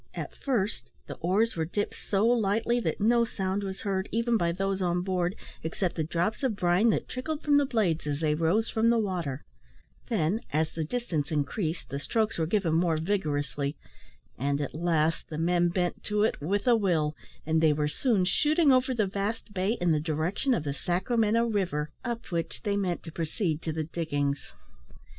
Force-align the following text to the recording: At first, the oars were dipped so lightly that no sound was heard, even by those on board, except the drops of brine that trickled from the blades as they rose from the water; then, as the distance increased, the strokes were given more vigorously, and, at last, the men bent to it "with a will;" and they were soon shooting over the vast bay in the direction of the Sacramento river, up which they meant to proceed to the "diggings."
At 0.15 0.33
first, 0.35 0.89
the 1.05 1.13
oars 1.17 1.55
were 1.55 1.63
dipped 1.63 1.93
so 1.93 2.25
lightly 2.25 2.79
that 2.79 2.99
no 2.99 3.23
sound 3.23 3.61
was 3.61 3.81
heard, 3.81 4.09
even 4.11 4.35
by 4.35 4.51
those 4.51 4.81
on 4.81 5.03
board, 5.03 5.35
except 5.61 5.93
the 5.95 6.03
drops 6.03 6.41
of 6.41 6.55
brine 6.55 6.89
that 6.89 7.07
trickled 7.07 7.43
from 7.43 7.57
the 7.57 7.67
blades 7.67 8.07
as 8.07 8.19
they 8.19 8.33
rose 8.33 8.67
from 8.67 8.89
the 8.89 8.97
water; 8.97 9.45
then, 10.09 10.41
as 10.51 10.71
the 10.71 10.83
distance 10.83 11.31
increased, 11.31 11.89
the 11.91 11.99
strokes 11.99 12.39
were 12.39 12.47
given 12.47 12.73
more 12.73 12.97
vigorously, 12.97 13.77
and, 14.39 14.59
at 14.59 14.73
last, 14.73 15.29
the 15.29 15.37
men 15.37 15.69
bent 15.69 16.03
to 16.05 16.23
it 16.23 16.41
"with 16.41 16.65
a 16.65 16.75
will;" 16.75 17.15
and 17.45 17.61
they 17.61 17.71
were 17.71 17.87
soon 17.87 18.25
shooting 18.25 18.71
over 18.71 18.95
the 18.95 19.05
vast 19.05 19.53
bay 19.53 19.73
in 19.79 19.91
the 19.91 19.99
direction 19.99 20.55
of 20.55 20.63
the 20.63 20.73
Sacramento 20.73 21.45
river, 21.45 21.91
up 22.03 22.25
which 22.31 22.63
they 22.63 22.75
meant 22.75 23.03
to 23.03 23.11
proceed 23.11 23.61
to 23.61 23.71
the 23.71 23.83
"diggings." 23.83 24.51